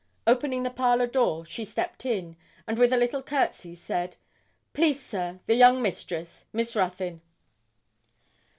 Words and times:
Opening 0.25 0.63
the 0.63 0.71
parlour 0.71 1.05
door, 1.05 1.45
she 1.45 1.63
stepped 1.63 2.07
in, 2.07 2.35
and 2.65 2.79
with 2.79 2.91
a 2.91 2.97
little 2.97 3.21
courtesy 3.21 3.75
said, 3.75 4.15
'Please, 4.73 4.99
sir, 4.99 5.39
the 5.45 5.53
young 5.53 5.79
mistress 5.79 6.47
Miss 6.51 6.75
Ruthyn.' 6.75 7.21